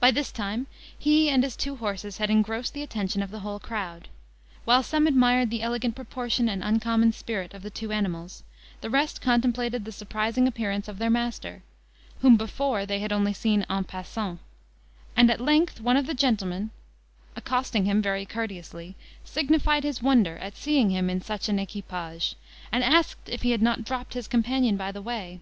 By 0.00 0.10
this 0.10 0.30
time 0.30 0.66
he 0.98 1.30
and 1.30 1.42
his 1.42 1.56
two 1.56 1.76
horses 1.76 2.18
had 2.18 2.28
engrossed 2.28 2.74
the 2.74 2.82
attention 2.82 3.22
of 3.22 3.30
the 3.30 3.38
whole 3.38 3.58
crowd: 3.58 4.08
while 4.66 4.82
some 4.82 5.06
admired 5.06 5.48
the 5.48 5.62
elegant 5.62 5.94
proportion 5.96 6.46
and 6.46 6.62
uncommon 6.62 7.12
spirit 7.14 7.54
of 7.54 7.62
the 7.62 7.70
two 7.70 7.90
animals, 7.90 8.42
the 8.82 8.90
rest 8.90 9.22
contemplated 9.22 9.86
the 9.86 9.92
surprising 9.92 10.46
appearance 10.46 10.88
of 10.88 10.98
their 10.98 11.08
master, 11.08 11.62
whom 12.20 12.36
before 12.36 12.84
they 12.84 12.98
had 13.00 13.12
only 13.14 13.32
seen 13.32 13.64
en 13.70 13.84
passant; 13.84 14.40
and 15.16 15.30
at 15.30 15.40
length, 15.40 15.80
one 15.80 15.96
of 15.96 16.06
the 16.06 16.12
gentlemen, 16.12 16.68
accosting 17.34 17.86
him 17.86 18.02
very 18.02 18.26
courteously, 18.26 18.94
signified 19.24 19.84
his 19.84 20.02
wonder 20.02 20.36
at 20.36 20.54
seeing 20.54 20.90
him 20.90 21.08
in 21.08 21.22
such 21.22 21.48
an 21.48 21.58
equipage, 21.58 22.36
and 22.70 22.84
asked 22.84 23.26
if 23.26 23.40
he 23.40 23.52
had 23.52 23.62
not 23.62 23.84
dropped 23.86 24.12
his 24.12 24.28
companion 24.28 24.76
by 24.76 24.92
the 24.92 25.00
way. 25.00 25.40